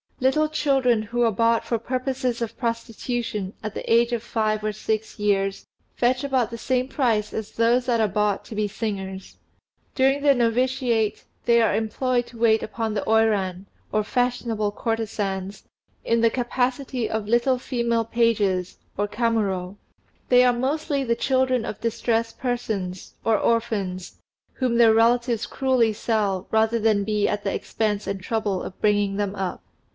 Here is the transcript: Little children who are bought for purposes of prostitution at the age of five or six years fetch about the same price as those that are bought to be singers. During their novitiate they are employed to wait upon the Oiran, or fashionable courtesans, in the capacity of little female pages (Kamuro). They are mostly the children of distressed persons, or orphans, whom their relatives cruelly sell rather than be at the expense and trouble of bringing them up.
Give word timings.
Little 0.19 0.49
children 0.49 1.01
who 1.03 1.23
are 1.23 1.31
bought 1.31 1.63
for 1.65 1.77
purposes 1.79 2.41
of 2.43 2.57
prostitution 2.57 3.53
at 3.63 3.73
the 3.73 3.91
age 3.91 4.13
of 4.13 4.21
five 4.21 4.63
or 4.63 4.71
six 4.71 5.17
years 5.19 5.67
fetch 5.95 6.23
about 6.23 6.49
the 6.51 6.57
same 6.59 6.87
price 6.87 7.33
as 7.33 7.51
those 7.51 7.85
that 7.87 7.99
are 7.99 8.07
bought 8.07 8.45
to 8.45 8.55
be 8.55 8.67
singers. 8.67 9.37
During 9.95 10.21
their 10.21 10.35
novitiate 10.35 11.23
they 11.45 11.59
are 11.59 11.75
employed 11.75 12.27
to 12.27 12.37
wait 12.37 12.61
upon 12.63 12.93
the 12.93 13.03
Oiran, 13.07 13.65
or 13.91 14.03
fashionable 14.03 14.71
courtesans, 14.71 15.67
in 16.03 16.21
the 16.21 16.29
capacity 16.31 17.09
of 17.09 17.27
little 17.27 17.57
female 17.59 18.05
pages 18.05 18.77
(Kamuro). 18.97 19.75
They 20.29 20.43
are 20.43 20.53
mostly 20.53 21.03
the 21.03 21.15
children 21.15 21.63
of 21.65 21.81
distressed 21.81 22.39
persons, 22.39 23.15
or 23.23 23.37
orphans, 23.39 24.19
whom 24.53 24.77
their 24.77 24.93
relatives 24.93 25.45
cruelly 25.45 25.93
sell 25.93 26.47
rather 26.51 26.79
than 26.79 27.03
be 27.03 27.27
at 27.27 27.43
the 27.43 27.53
expense 27.53 28.05
and 28.07 28.21
trouble 28.21 28.61
of 28.61 28.79
bringing 28.81 29.17
them 29.17 29.35
up. 29.35 29.63